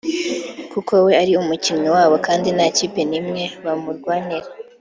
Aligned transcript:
kuko 0.71 0.93
we 1.05 1.11
ari 1.21 1.31
umukinnyi 1.41 1.89
wabo 1.95 2.15
kandi 2.25 2.47
nta 2.55 2.67
kipe 2.77 3.01
nimwe 3.11 3.43
bamurwanira 3.63 4.47